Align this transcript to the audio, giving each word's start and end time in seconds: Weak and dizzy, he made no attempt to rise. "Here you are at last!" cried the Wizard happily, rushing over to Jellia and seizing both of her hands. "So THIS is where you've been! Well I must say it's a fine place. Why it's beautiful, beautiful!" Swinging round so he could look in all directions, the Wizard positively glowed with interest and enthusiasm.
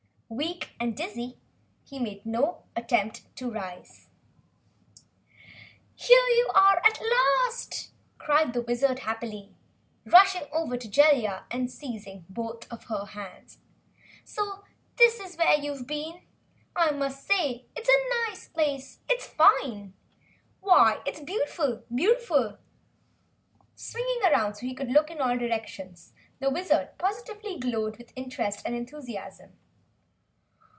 Weak 0.33 0.69
and 0.79 0.95
dizzy, 0.95 1.37
he 1.83 1.99
made 1.99 2.25
no 2.25 2.63
attempt 2.73 3.23
to 3.35 3.51
rise. 3.51 4.07
"Here 5.93 6.17
you 6.37 6.49
are 6.55 6.77
at 6.85 7.01
last!" 7.01 7.91
cried 8.17 8.53
the 8.53 8.61
Wizard 8.61 8.99
happily, 8.99 9.53
rushing 10.05 10.43
over 10.53 10.77
to 10.77 10.87
Jellia 10.89 11.43
and 11.51 11.69
seizing 11.69 12.25
both 12.29 12.65
of 12.71 12.85
her 12.85 13.03
hands. 13.07 13.57
"So 14.23 14.63
THIS 14.95 15.19
is 15.19 15.35
where 15.35 15.59
you've 15.59 15.85
been! 15.85 16.21
Well 16.77 16.87
I 16.87 16.91
must 16.91 17.27
say 17.27 17.65
it's 17.75 17.89
a 17.89 18.53
fine 18.53 18.53
place. 19.33 19.79
Why 20.61 21.01
it's 21.05 21.19
beautiful, 21.19 21.83
beautiful!" 21.93 22.57
Swinging 23.75 24.21
round 24.31 24.55
so 24.55 24.61
he 24.65 24.75
could 24.75 24.91
look 24.91 25.11
in 25.11 25.19
all 25.19 25.37
directions, 25.37 26.13
the 26.39 26.49
Wizard 26.49 26.97
positively 26.97 27.59
glowed 27.59 27.97
with 27.97 28.13
interest 28.15 28.61
and 28.65 28.73
enthusiasm. 28.73 29.57